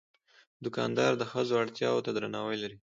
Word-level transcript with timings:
دوکاندار 0.63 1.11
د 1.17 1.23
ښځو 1.31 1.53
اړتیا 1.61 1.89
ته 2.05 2.11
درناوی 2.15 2.57
لري. 2.63 2.77